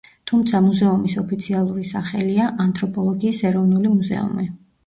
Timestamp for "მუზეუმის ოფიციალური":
0.67-1.85